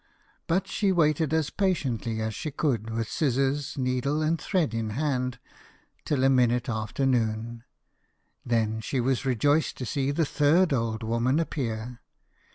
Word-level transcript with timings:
But 0.47 0.65
she 0.67 0.91
waited 0.91 1.31
as 1.31 1.51
patiently 1.51 2.21
as 2.21 2.33
she 2.33 2.49
could 2.49 2.89
with 2.89 3.07
scissors, 3.07 3.77
needle, 3.77 4.23
and 4.23 4.41
thread 4.41 4.73
in 4.73 4.89
hand, 4.97 5.37
till 6.05 6.23
a 6.23 6.27
minute 6.31 6.67
after 6.67 7.05
noon. 7.05 7.63
Then 8.43 8.79
she 8.81 8.99
was 8.99 9.27
rejoiced 9.27 9.77
to 9.77 9.85
see 9.85 10.09
the 10.09 10.25
third 10.25 10.73
old 10.73 11.03
woman 11.03 11.39
appear. 11.39 11.99